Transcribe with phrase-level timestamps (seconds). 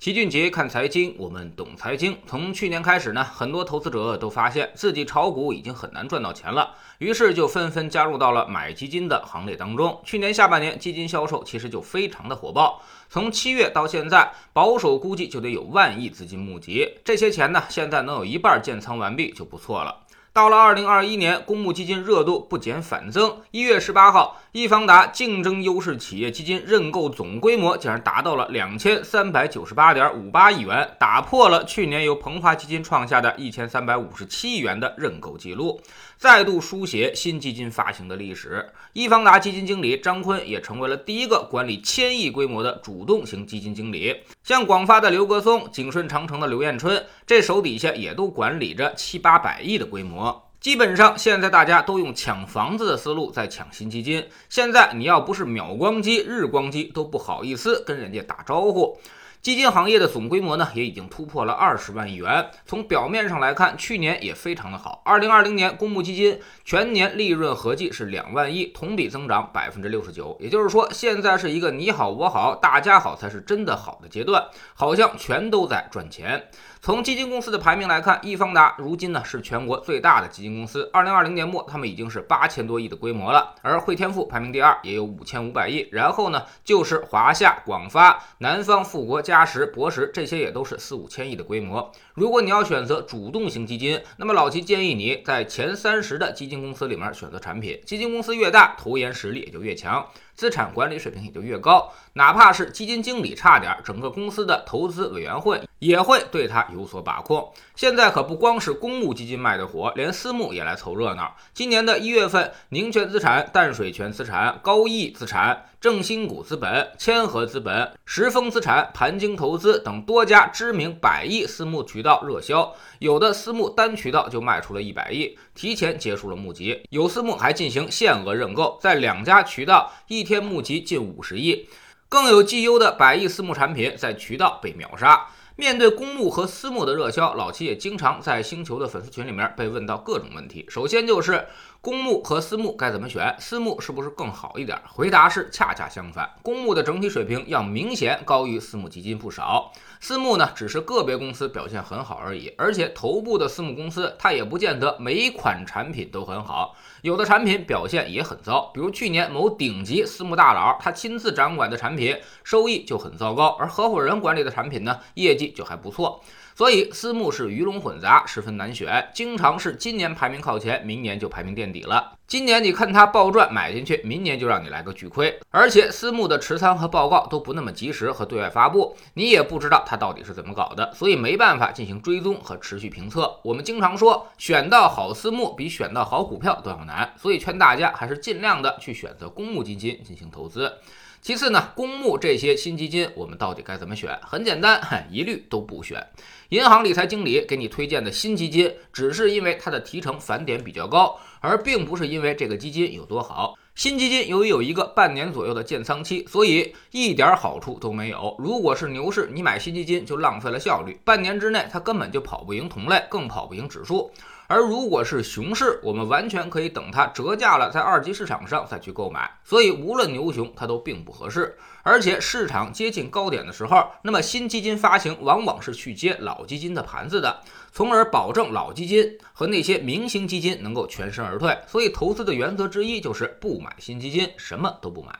[0.00, 2.16] 齐俊杰看财经，我们懂财经。
[2.26, 10.00] 从去年开始呢，很多投资者都发现自己炒股已经很难赚到钱了，于是就纷纷加入到了买基金的行列当中。
[10.02, 16.88] 去年下半年基金销售其实就非常的火爆，从七月到现在，保守估计就得有万亿资金募集。
[17.04, 19.94] 这些钱呢，现在能有一半建仓完毕就不错了。
[20.32, 23.38] 到了二零二一年，公募基金热度不减反增。
[23.50, 35.80] 一月十八号，易方达竞争优势企业基金认购总规模竟然达到了两千三百九十八点五八亿元，打破了去年由鹏华基金创下的一千三百五十七亿元的认购记录，
[36.16, 38.64] 再度书写新基金发行的历史。
[38.92, 44.16] 易方达基金经理张坤也成为了第一个管理千亿规模的主动型基金经理。
[44.44, 50.20] 像广发的刘格松、景顺长城的刘彦春，这手底下也都管理着七八百亿的规模。
[50.60, 54.28] 基本上，现在大家都用抢房子的思路在抢新基金。
[54.50, 59.00] 现在你要不是秒光机、日光机，都不好意思跟人家打招呼。
[59.40, 62.50] 基金行业的总规模呢，也已经突破了二十万亿元。
[62.66, 65.00] 从表面上来看，去年也非常的好。
[65.02, 70.36] 二零二零年公募基金全年利润合计是两万亿，同比增长百分之六十九。
[70.38, 76.50] 也就是说，现在是一个你好我好大家好才是真的好的阶段，好像全都在赚钱。
[76.82, 80.88] 从基金公司的排名来看，易方达如今呢是全国最大的基金公司。
[80.94, 83.54] 二零二零年末，他们已经是八千多亿的规模了。
[83.60, 85.86] 而汇添富排名第二，也有五千五百亿。
[85.92, 91.92] 然后呢，就是华夏、广发、南方、富国、嘉实、博时，这些也都是四五千亿的规模。
[92.14, 97.78] 如果你要选择主动型基金，那么老齐建议你在前三十的基金公司里面选择产品。
[97.84, 100.06] 基金公司越大，投研实力也就越强。
[100.34, 107.52] 资产管理水平也就越高，哪怕是基金经理差点，整个公司的投资委员会也会对他有所把控。
[107.74, 111.36] 现在可不光是公募基金卖的火，连私募也来凑热闹。
[111.52, 115.66] 今年的一月份，宁泉资产、淡水泉资产、高毅资产。
[115.80, 131.66] 正新股资本、千和资本、石峰资产、盘鲸投资等多家知名百亿私募渠道热销，有的私募单渠道就卖出了一百亿，提前结束了募集；有私募还进行限额认购，在两家渠道一天募集近五十亿，
[132.10, 135.28] 更有绩优的百亿私募产品在渠道被秒杀。
[135.56, 140.64] 面对公募和私募的热销，老齐也经常在星球的粉丝群里面被问到各种问题。
[140.70, 141.46] 首先就是
[141.82, 144.78] 公募和私募该怎么选，私募是不是更好一点？
[144.92, 149.72] 回答是恰恰相反，公募的整体水平要明显高于私募基金不少。
[149.98, 158.70] 私募呢，只是个别公司表现很好而已，而且头部的私募公司，它也不见得每一款产品都很好，有的产品表现也很糟。
[158.74, 162.14] 比如去年某顶级私募大佬，他亲自掌管的产品
[162.44, 166.22] 收益就很糟糕，而合伙人管理的产品呢，业绩就还不错。
[166.60, 172.12] 所以私募是鱼龙混杂，十分难选，经常是今年排名靠前，明年就排名垫底了。
[172.26, 175.40] 今年你看它暴赚买进去，明年就让你来个巨亏。
[175.48, 183.40] 而且私募的持仓和报告都不那么及时和对外发布，你也不知道它到底是怎么搞的，所以没办法进行追踪和持续评测。
[183.42, 190.74] 我们经常说，选到好私募比选到好股票都要难，所以劝大家还是尽量的去选择公募基金进行投资。
[191.22, 194.18] 其次呢，公募这些新基金，我们到底该怎么选？
[194.22, 196.02] 很简单，一律都不选。
[196.48, 203.54] 银行理财经理给你推荐的新基金，只是因为它的提成返点比较高，而并不是因为这个基金有多好。
[203.74, 208.34] 新基金由于有一个半年左右的建仓期，所以一点好处都没有。
[208.38, 214.10] 如果是牛市，你买新基金就浪费了效率，半年之内它根本就跑不赢同类，更跑不赢指数。
[214.50, 219.30] 而如果是熊市，我们完全可以等它折价了，在二级市场上再去购买。
[219.44, 221.56] 所以无论牛熊，它都并不合适。
[221.84, 227.40] 而且市场接近高点的时候，那么新基金发行往往是去接老基金的盘子的，
[227.70, 231.56] 从而保证老基金和那些明星基金能够全身而退。
[231.68, 235.16] 所以投资的原则之一就是不买新基金，什么都不买。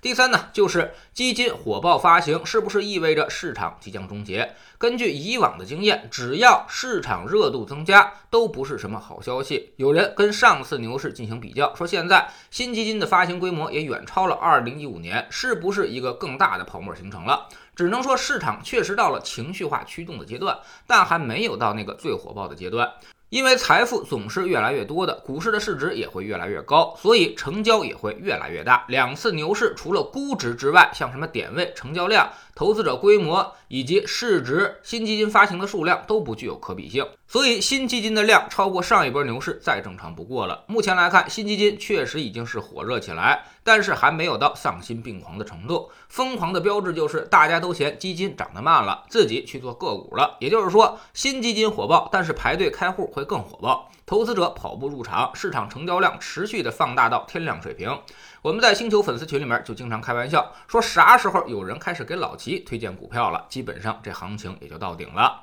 [0.00, 4.54] 第三呢，就是基金火爆发行，是不是意味着市场即将终结？
[4.76, 9.74] 根据以往的经验，只要市场热度增加，都不是什么好消息。
[9.76, 17.48] 有人跟上次牛市进行比较，说现在新基金的发行规模也远超了2015年，是不是一个更大的泡沫形成了？
[17.76, 22.90] 只能说市场确实到了情绪化驱动的阶段，但还没有到那个最火爆的阶段。
[23.32, 28.84] 因为财富总是越来越多的，股市的市值也会越来越高，所以成交也会越来越大。
[28.88, 32.30] 两次牛市除了估值之外，像什么点位、成交量。
[32.54, 40.62] 投资者规模以及市值、新基金发行的数量都不具有可比性，所以新基金的量超过上一波牛市再正常不过了。
[40.66, 45.90] 目前来看，新基金确实已经是火热起来，但是还没有到丧心病狂的程度。
[46.10, 50.36] 疯狂的标志就是大家都嫌基金涨得慢了，自己去做个股了。
[50.38, 58.00] 也就是说，新基金火爆，但是排队开户会更火爆，投资者跑步入场，市场成交量持续的放大到天量水平。
[58.42, 65.42] 我们在星球粉丝群里面就经常开玩笑说，啥时候有人开始给老齐推荐股票了，基本上这行情也就到顶了。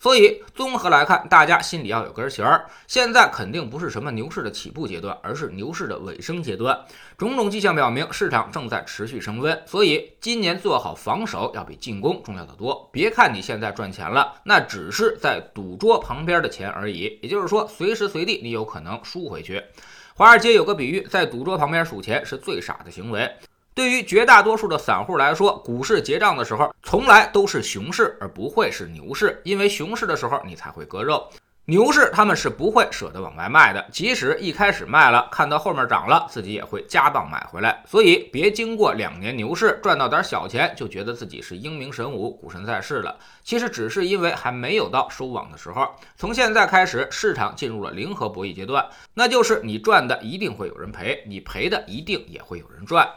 [0.00, 2.64] 所以综合来看，大家心里要有根弦儿。
[2.86, 6.86] 现在肯定不是什么牛市的起步阶段，而是牛市的尾声阶段。
[7.18, 9.62] 种种迹象表明，市场正在持续升温。
[9.66, 12.88] 所以今年做好防守要比进攻重要的多。
[12.90, 17.18] 别看你现在赚钱了，那只是在赌桌旁边的钱而已。
[17.20, 19.62] 也就是说，随时随地你有可能输回去。
[20.14, 23.30] 华尔街有个比喻，在赌桌旁边数钱是最傻的行为。
[23.74, 29.40] 对于绝大多数的散户来说，股市结账的时候从来都是熊市，而不会是牛市。
[29.44, 31.28] 因为熊市的时候你才会割肉，
[31.66, 33.86] 牛市他们是不会舍得往外卖的。
[33.92, 37.82] 即使一开始卖了，看到后面涨了，自己也会加磅买回来。
[37.86, 43.16] 所以别经过两年牛市赚到点小钱，就觉得自己是英明神武、股神在世了。
[43.44, 45.88] 其实只是因为还没有到收网的时候。
[46.16, 48.84] 从现在开始，市场进入了零和博弈阶段，
[49.14, 53.08] 那就是你赚的一定会有人赔，你赔的一定也会有人赚。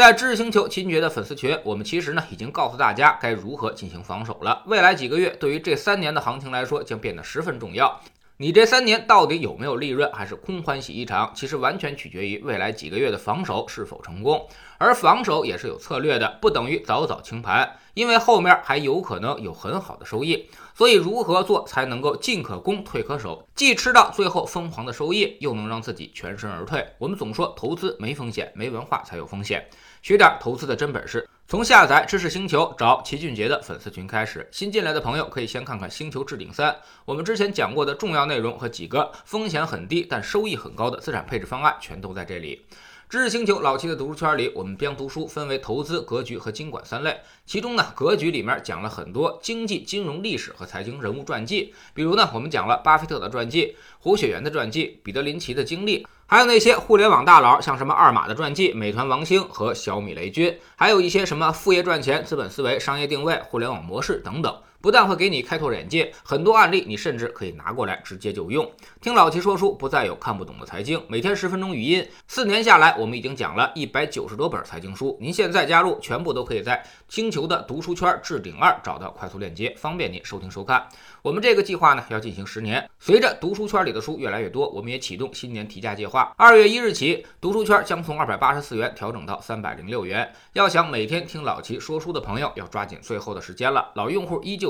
[0.00, 4.62] 在知识星球秦爵的粉丝群，我们其实呢已经告诉大家该如何进行防守了。
[4.64, 8.00] 未来几个月对于这三年的行情来说将变得十分重要。
[8.38, 11.30] 你这三年到底有没有利润，还是空欢喜一场？
[11.34, 14.48] 其实完全取决于未来几个月的防守是否成功。
[14.78, 20.48] 而防守也是有策略的，不等于早早清盘，因为后面还有可能有很好的收益。
[20.74, 26.86] 所以如何做才能够进可攻，退可守，既吃到最后疯狂的收益，又能让自己全身而退？
[26.96, 29.68] 我们总说投资没风险，没文化才有风险。
[30.00, 34.48] 学点投资的真本事，从下载知识星球找齐俊杰的粉丝群开始。
[34.50, 36.72] 新进来的朋友可以先看看《星球置顶三》，
[37.04, 42.64] 我们之前讲过的重要内容和几个风险很低但收益很高的资产配置方案，全都在这里。
[43.10, 47.18] 知识星球老七的读书圈里，我们将读书分为投资、格局和经管三类。
[47.44, 56.06] 其中呢，格局里面讲了很多经济、金融、历史和财经人物传记，比如呢，我们讲了巴菲特的传记、胡雪岩的传记、彼得林奇的经历。
[56.26, 64.56] 还有那些互联网大佬，像什么二马的传记、美团王兴和小米雷军，还有一些什么副业赚钱、资本思维、商业定位、互联网模式等等。
[64.80, 68.70] 不但会给你开拓眼界，很多案例你甚至可以拿过来直接就用。
[69.00, 71.02] 听老齐说书，不再有看不懂的财经。
[71.06, 75.18] 每天十分钟语音，四年下来，我们已经讲了一百九十多本财经书。
[75.20, 80.88] 您现在加入，全部都可以在星球的读书圈置顶二找到快速链接，方便您收听收看。
[81.20, 82.88] 我们这个计划呢，要进行十年。
[82.98, 86.32] 随着读书圈里的书越来越多，我们也启动新年提价计划。
[86.38, 90.32] 二月一日起，读书圈将从二百八十四元调整到三百零六元。
[90.54, 93.90] 要想每天听老齐说书的朋友，要抓紧最后的时间了。
[93.94, 94.69] 老用户依旧。